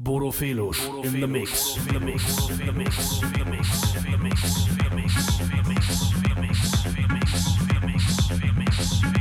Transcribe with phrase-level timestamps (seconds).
[0.00, 4.12] Bodo Felusch in the mix, in the mix, in the mix, in the mix, in
[4.12, 6.94] the mix, in the mix, in the mix, in the mix, in the mix, in
[6.94, 9.17] the mix, in the mix, in the mix,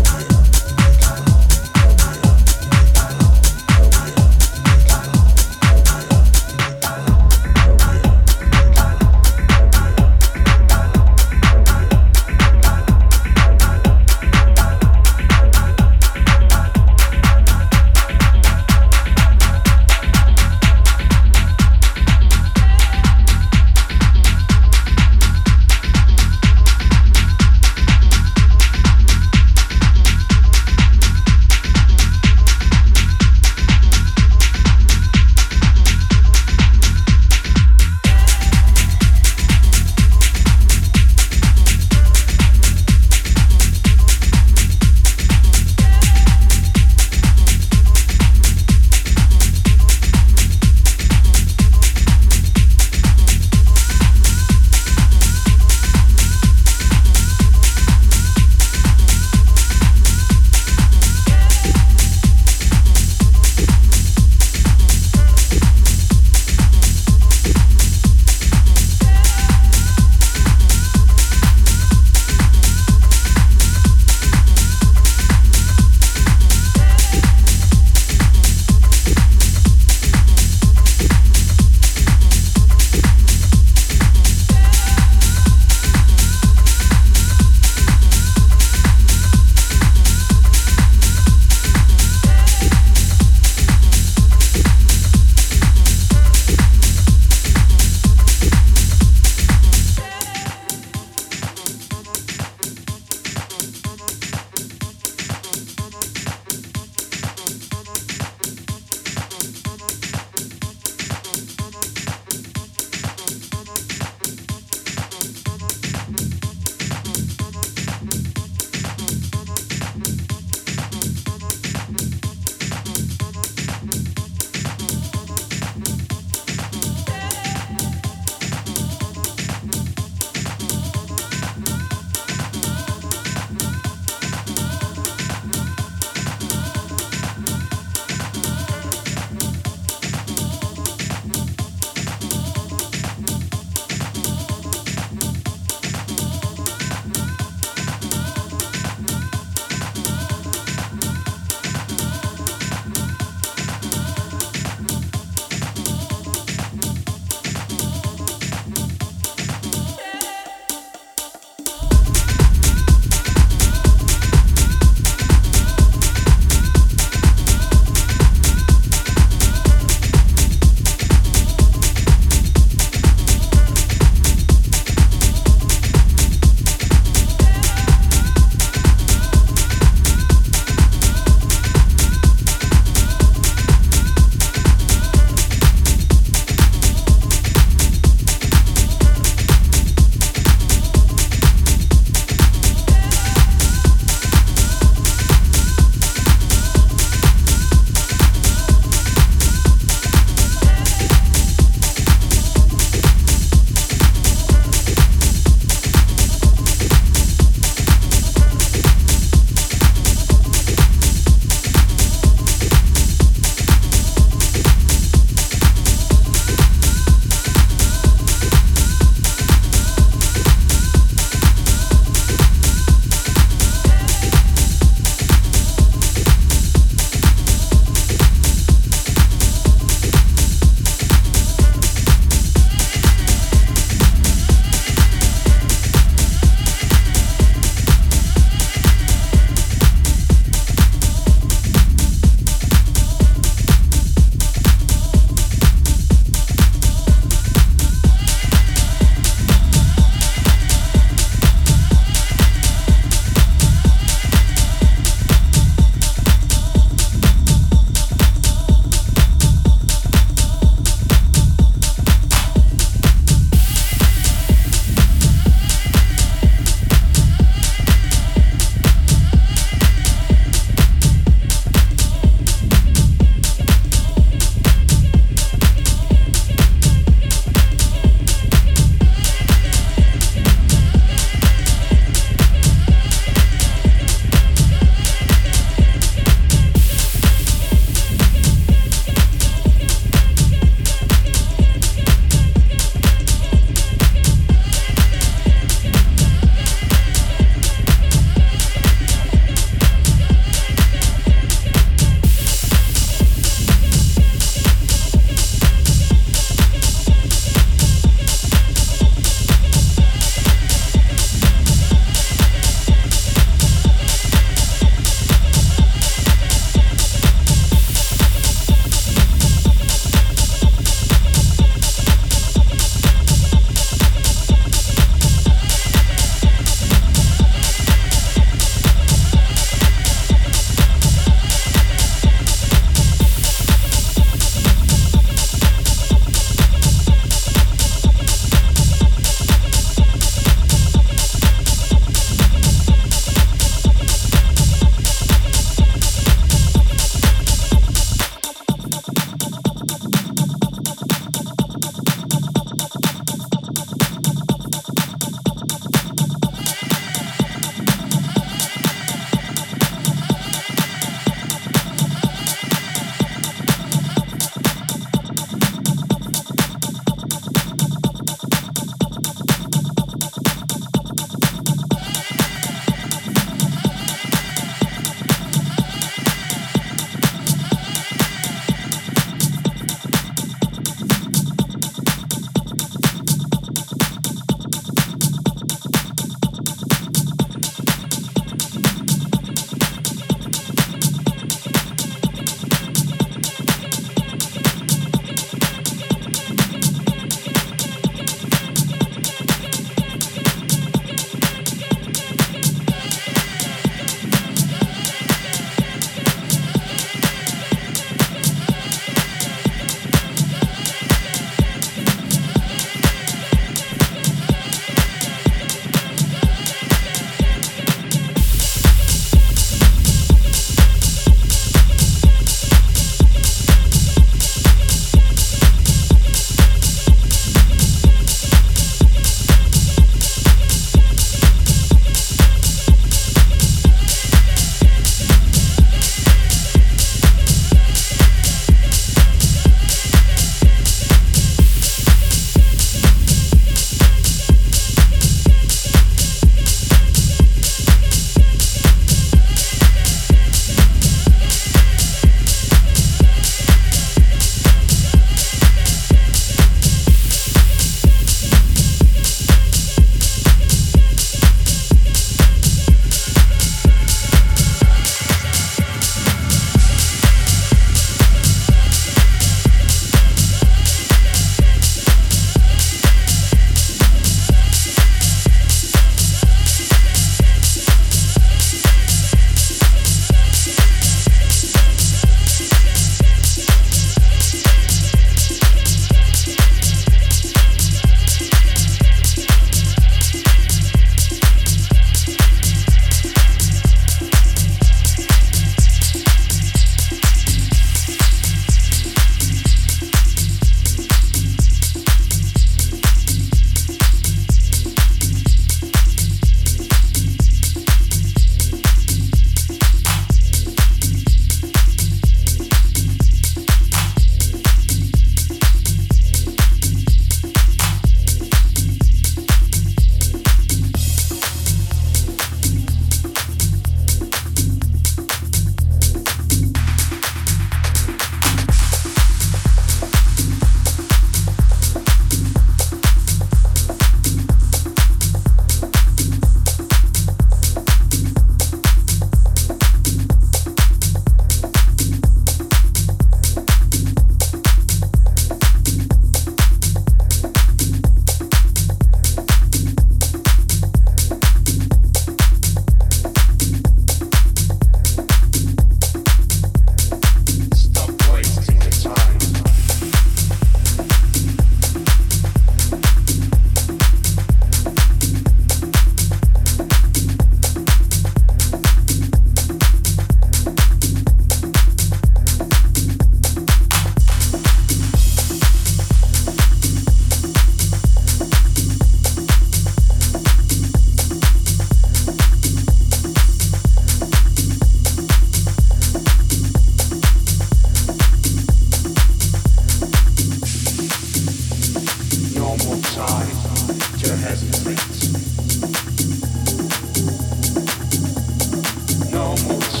[599.71, 600.00] Thank you.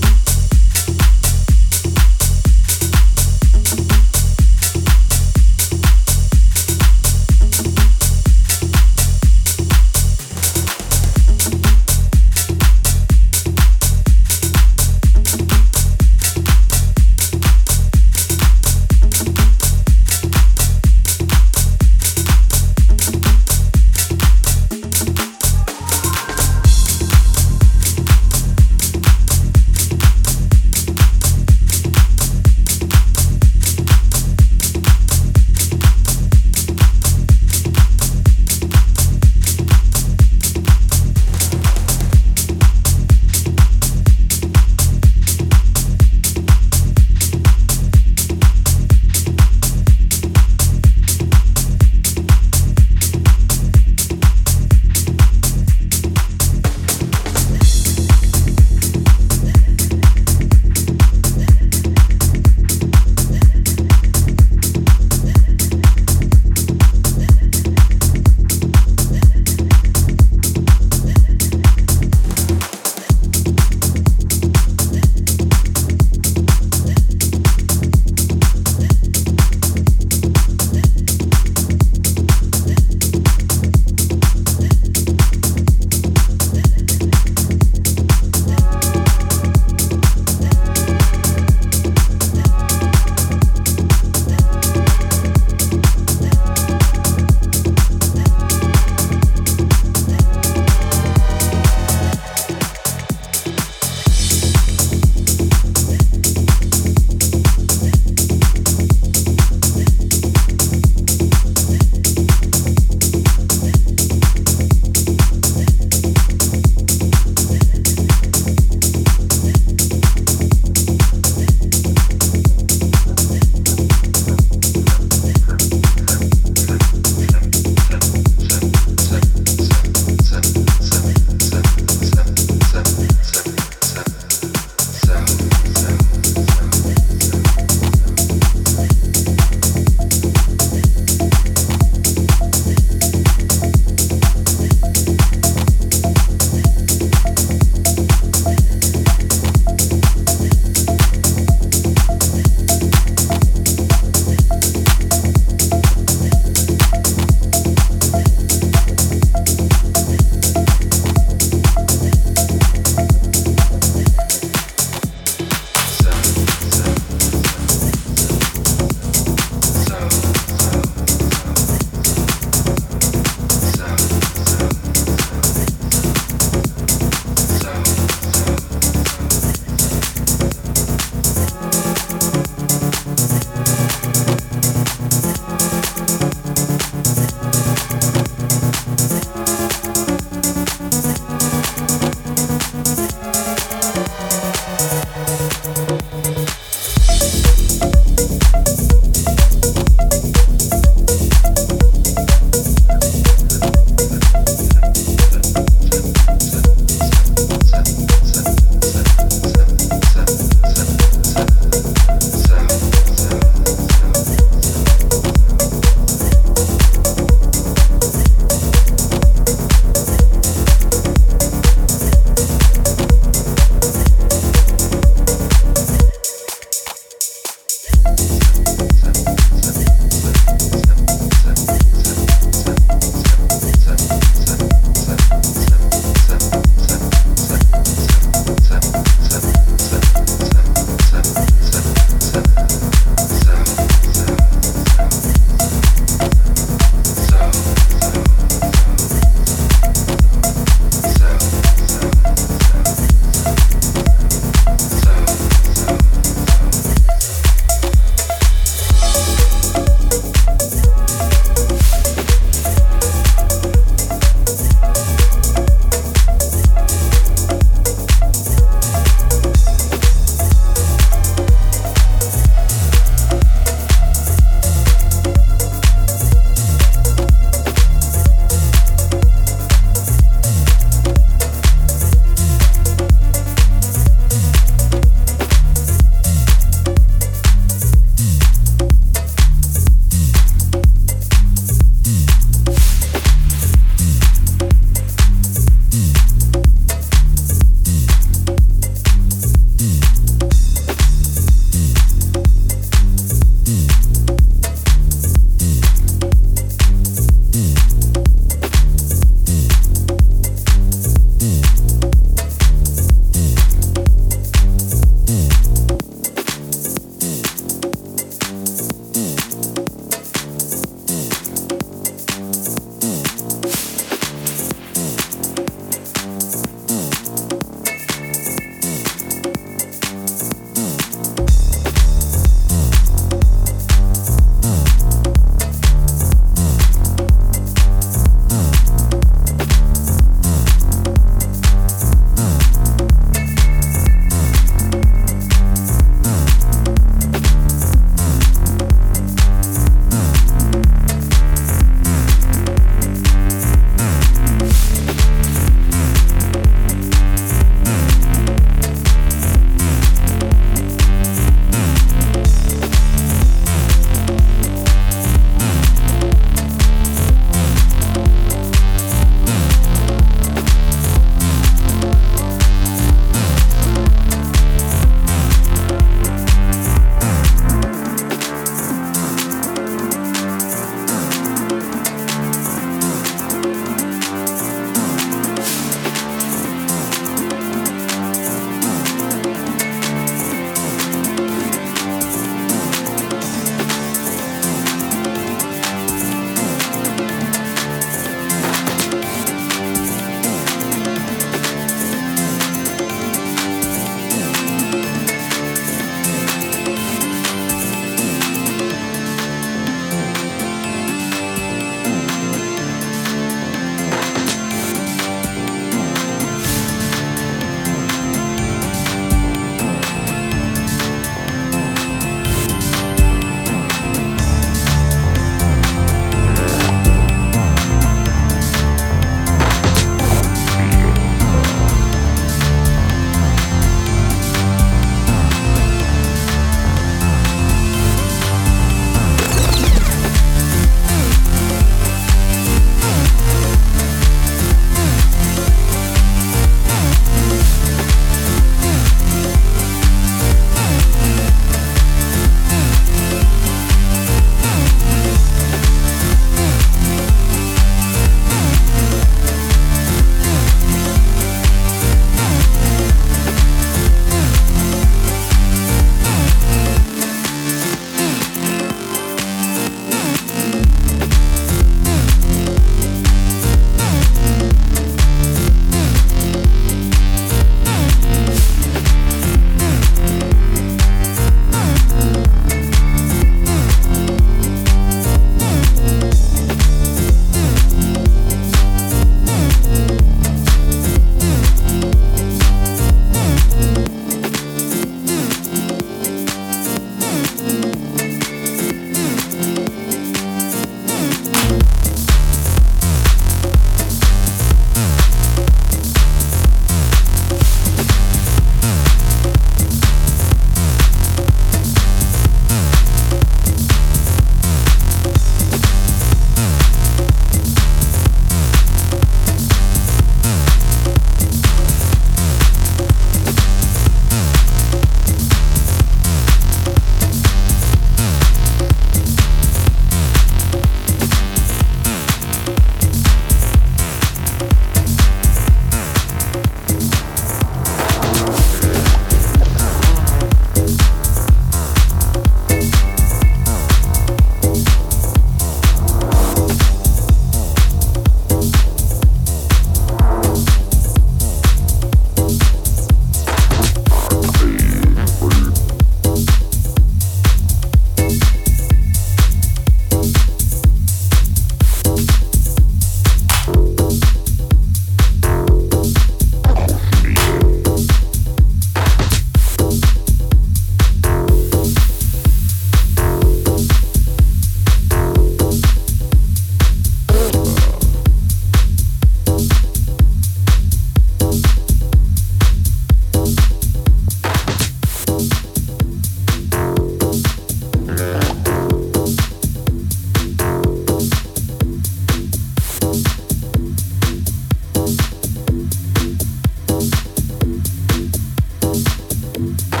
[599.61, 600.00] you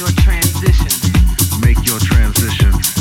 [0.00, 0.88] your transition.
[1.60, 2.99] Make your transition.